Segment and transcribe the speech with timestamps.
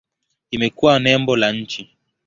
[0.51, 1.89] Imekuwa nembo la nchi.